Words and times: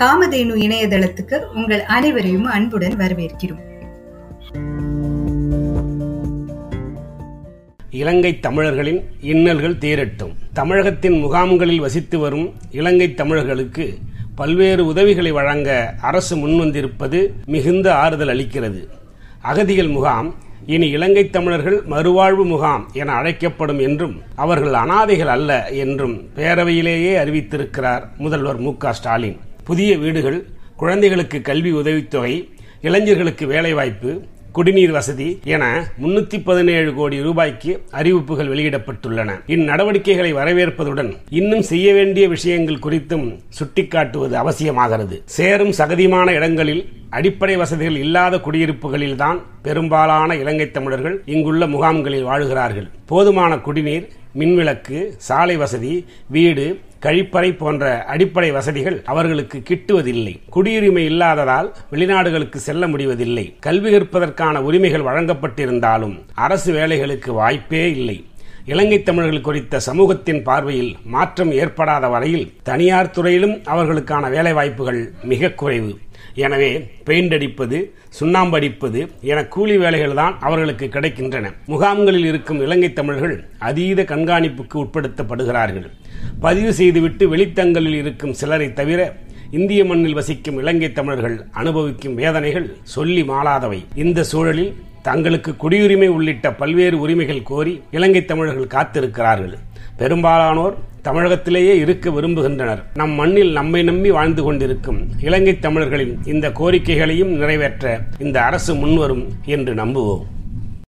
காமதேனு 0.00 0.54
இணையதளத்துக்கு 0.64 1.36
உங்கள் 1.54 1.82
அனைவரையும் 1.82 2.44
அன்புடன் 2.44 2.96
வரவேற்கிறோம். 2.96 3.62
இலங்கை 7.90 8.40
தமிழர்களின் 8.40 9.00
இன்னல்கள் 9.22 9.78
தீரட்டும். 9.78 10.34
தமிழகத்தின் 10.52 11.18
முகாம்களில் 11.18 11.80
வசித்து 11.80 12.18
வரும் 12.18 12.54
இலங்கை 12.70 13.14
தமிழர்களுக்கு 13.14 13.98
பல்வேறு 14.34 14.86
உதவிகளை 14.86 15.32
வழங்க 15.32 15.94
அரசு 16.00 16.36
முன்வந்திருப்பது 16.36 17.30
மிகுந்த 17.46 17.94
ஆறுதல் 17.94 18.28
அளிக்கிறது. 18.28 18.88
அகதிகள் 19.42 19.88
முகாம் 19.88 20.34
இனி 20.66 20.88
இலங்கை 20.88 21.30
தமிழர்கள் 21.30 21.82
மறுவாழ்வு 21.90 22.44
முகாம் 22.44 22.90
என 22.92 23.12
அழைக்கப்படும் 23.12 23.78
என்றும் 23.78 24.22
அவர்கள் 24.34 24.72
அனாதைகள் 24.72 25.32
அல்ல 25.36 25.68
என்றும் 25.68 26.28
பேரவையிலேயே 26.36 27.12
அறிவித்திருக்கிறார் 27.24 28.02
முதல்வர் 28.16 28.58
மு 28.58 28.72
ஸ்டாலின். 28.90 29.40
புதிய 29.66 29.98
வீடுகள் 29.98 30.46
குழந்தைகளுக்கு 30.76 31.40
கல்வி 31.40 31.72
உதவித்தொகை 31.72 32.48
இளைஞர்களுக்கு 32.80 33.46
வேலைவாய்ப்பு 33.46 34.22
குடிநீர் 34.52 34.90
வசதி 34.90 35.40
என 35.44 35.64
முன்னூத்தி 36.02 36.44
பதினேழு 36.44 36.94
கோடி 36.94 37.22
ரூபாய்க்கு 37.22 37.82
அறிவிப்புகள் 37.90 38.48
வெளியிடப்பட்டுள்ளன. 38.48 39.30
இந்நடவடிக்கைகளை 39.46 40.30
வரவேற்பதுடன் 40.34 41.16
இன்னும் 41.28 41.62
செய்ய 41.62 41.92
வேண்டிய 41.92 42.28
விஷயங்கள் 42.28 42.82
குறித்தும் 42.82 43.26
சுட்டிக்காட்டுவது 43.58 44.36
அவசியமாகிறது. 44.42 45.18
சேரும் 45.24 45.74
சகதியுமான 45.78 46.30
இடங்களில் 46.30 46.88
அடிப்படை 47.10 47.56
வசதிகள் 47.56 47.96
இல்லாத 47.96 48.36
குடியிருப்புகளில்தான் 48.36 49.40
பெரும்பாலான 49.62 50.36
இலங்கை 50.36 50.70
தமிழர்கள் 50.70 51.22
இங்குள்ள 51.24 51.66
முகாம்களில் 51.66 52.26
வாழுகிறார்கள். 52.26 52.88
போதுமான 53.06 53.58
குடிநீர் 53.58 54.08
மின்விளக்கு 54.38 55.10
சாலை 55.16 55.56
வசதி 55.56 56.04
வீடு 56.28 56.80
கழிப்பறை 57.06 57.50
போன்ற 57.56 58.04
அடிப்படை 58.04 58.50
வசதிகள் 58.50 59.02
அவர்களுக்கு 59.04 59.58
கிட்டுவதில்லை. 59.68 60.34
குடியுரிமை 60.54 61.04
இல்லாததால் 61.12 61.68
வெளிநாடுகளுக்கு 61.92 62.56
செல்ல 62.56 62.88
முடிவதில்லை. 62.88 63.56
கல்வி 63.60 63.90
கற்பதற்கான 63.94 64.62
உரிமைகள் 64.68 65.06
வழங்கப்பட்டிருந்தாலும் 65.08 66.16
அரசு 66.34 66.70
வேலைகளுக்கு 66.74 67.30
வாய்ப்பே 67.40 67.90
இல்லை. 67.90 68.18
இலங்கை 68.72 68.96
தமிழர்கள் 69.08 69.44
குறித்த 69.46 69.78
சமூகத்தின் 69.86 70.40
பார்வையில் 70.46 70.92
மாற்றம் 71.14 71.50
ஏற்படாத 71.58 72.06
வரையில் 72.14 72.46
தனியார் 72.68 73.12
துறையிலும் 73.16 73.52
அவர்களுக்கான 73.72 74.30
வேலைவாய்ப்புகள் 74.34 74.98
மிக 75.30 75.50
குறைவு. 75.60 75.92
எனவே 76.44 76.70
பெயிண்ட் 77.08 77.34
அடிப்பது 77.36 77.78
சுண்ணாம்பு 78.18 78.56
அடிப்பது 78.58 79.00
என 79.30 79.44
கூலி 79.54 79.76
வேலைகள் 79.82 80.16
தான் 80.20 80.34
அவர்களுக்கு 80.48 80.86
கிடைக்கின்றன. 80.96 81.52
முகாம்களில் 81.72 82.26
இருக்கும் 82.30 82.62
இலங்கை 82.66 82.90
தமிழர்கள் 82.98 83.36
அதீத 83.68 84.02
கண்காணிப்புக்கு 84.12 84.78
உட்படுத்தப்படுகிறார்கள். 84.84 85.86
பதிவு 86.46 86.72
செய்துவிட்டு 86.80 87.26
வெளித்தங்களில் 87.34 87.98
இருக்கும் 88.02 88.36
சிலரை 88.42 88.68
தவிர 88.80 89.00
இந்திய 89.58 89.80
மண்ணில் 89.88 90.18
வசிக்கும் 90.18 90.58
இலங்கை 90.62 90.88
தமிழர்கள் 90.92 91.36
அனுபவிக்கும் 91.60 92.18
வேதனைகள் 92.22 92.68
சொல்லி 92.96 93.22
மாளாதவை. 93.30 93.80
இந்த 94.04 94.20
சூழலில் 94.32 94.72
தங்களுக்கு 95.08 95.50
குடியுரிமை 95.62 96.08
உள்ளிட்ட 96.16 96.52
பல்வேறு 96.60 96.96
உரிமைகள் 97.00 97.42
கோரி 97.50 97.72
இலங்கை 97.90 98.24
தமிழர்கள் 98.24 98.72
காத்திருக்கிறார்கள். 98.74 99.54
பெரும்பாலானோர் 100.00 100.74
தமிழகத்திலேயே 101.04 101.74
இருக்க 101.84 102.10
விரும்புகின்றனர். 102.10 102.82
நம் 102.94 103.10
மண்ணில் 103.10 103.52
நம்மை 103.58 103.82
நம்பி 103.82 104.10
வாழ்ந்து 104.10 104.42
கொண்டிருக்கும் 104.42 105.00
இலங்கை 105.20 105.58
தமிழர்களின் 105.58 106.14
இந்த 106.24 106.48
கோரிக்கைகளையும் 106.60 107.34
நிறைவேற்ற 107.42 108.00
இந்த 108.18 108.36
அரசு 108.42 108.74
முன்வரும் 108.74 109.26
என்று 109.44 109.74
நம்புவோம். 109.74 110.24